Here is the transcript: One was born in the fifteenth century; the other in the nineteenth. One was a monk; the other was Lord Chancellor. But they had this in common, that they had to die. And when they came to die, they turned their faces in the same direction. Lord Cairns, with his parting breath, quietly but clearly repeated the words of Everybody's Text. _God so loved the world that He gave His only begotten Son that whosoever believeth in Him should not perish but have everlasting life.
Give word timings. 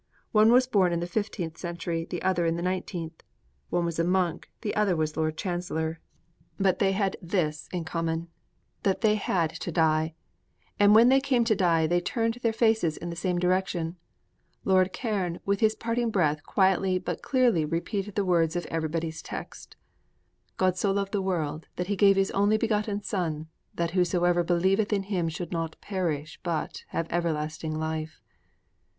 One 0.31 0.51
was 0.51 0.65
born 0.65 0.93
in 0.93 0.99
the 0.99 1.05
fifteenth 1.05 1.59
century; 1.59 2.05
the 2.09 2.23
other 2.23 2.43
in 2.47 2.55
the 2.55 2.63
nineteenth. 2.63 3.21
One 3.69 3.85
was 3.85 3.99
a 3.99 4.03
monk; 4.03 4.49
the 4.61 4.75
other 4.75 4.95
was 4.95 5.15
Lord 5.15 5.37
Chancellor. 5.37 5.99
But 6.59 6.79
they 6.79 6.93
had 6.93 7.17
this 7.21 7.69
in 7.71 7.85
common, 7.85 8.27
that 8.81 9.01
they 9.01 9.13
had 9.13 9.51
to 9.59 9.71
die. 9.71 10.15
And 10.79 10.95
when 10.95 11.09
they 11.09 11.19
came 11.21 11.43
to 11.43 11.55
die, 11.55 11.85
they 11.85 12.01
turned 12.01 12.33
their 12.41 12.51
faces 12.51 12.97
in 12.97 13.11
the 13.11 13.15
same 13.15 13.37
direction. 13.37 13.95
Lord 14.65 14.91
Cairns, 14.91 15.37
with 15.45 15.59
his 15.59 15.75
parting 15.75 16.09
breath, 16.09 16.41
quietly 16.43 16.97
but 16.97 17.21
clearly 17.21 17.63
repeated 17.63 18.15
the 18.15 18.25
words 18.25 18.55
of 18.55 18.65
Everybody's 18.71 19.21
Text. 19.21 19.75
_God 20.57 20.77
so 20.77 20.91
loved 20.91 21.11
the 21.11 21.21
world 21.21 21.67
that 21.75 21.85
He 21.85 21.95
gave 21.95 22.15
His 22.15 22.31
only 22.31 22.57
begotten 22.57 23.03
Son 23.03 23.49
that 23.75 23.91
whosoever 23.91 24.41
believeth 24.43 24.91
in 24.91 25.03
Him 25.03 25.29
should 25.29 25.51
not 25.51 25.79
perish 25.79 26.39
but 26.41 26.85
have 26.87 27.05
everlasting 27.11 27.75
life. 27.77 28.19